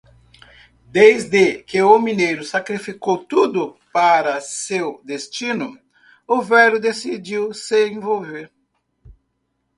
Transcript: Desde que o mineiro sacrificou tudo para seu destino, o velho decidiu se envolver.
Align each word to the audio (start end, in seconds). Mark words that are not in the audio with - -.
Desde 0.97 1.61
que 1.63 1.79
o 1.83 1.99
mineiro 1.99 2.43
sacrificou 2.43 3.19
tudo 3.23 3.77
para 3.93 4.41
seu 4.41 4.99
destino, 5.05 5.79
o 6.27 6.41
velho 6.41 6.79
decidiu 6.81 7.53
se 7.53 7.87
envolver. 7.87 8.51